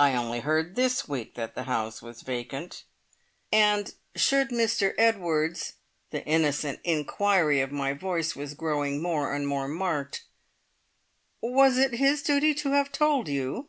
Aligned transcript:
"I 0.00 0.16
only 0.16 0.40
heard 0.40 0.74
this 0.74 1.06
week 1.06 1.36
that 1.36 1.54
the 1.54 1.62
house 1.62 2.02
was 2.02 2.22
vacant." 2.22 2.82
"And 3.52 3.94
should 4.16 4.48
Mr 4.48 4.94
Edwards" 4.98 5.74
(the 6.10 6.24
innocent 6.26 6.80
inquiry 6.82 7.60
of 7.60 7.70
my 7.70 7.92
voice 7.92 8.34
was 8.34 8.54
growing 8.54 9.00
more 9.00 9.32
and 9.32 9.46
more 9.46 9.68
marked) 9.68 10.24
"was 11.40 11.78
it 11.78 11.92
his 11.94 12.20
duty 12.24 12.52
to 12.54 12.72
have 12.72 12.90
told 12.90 13.28
you?" 13.28 13.68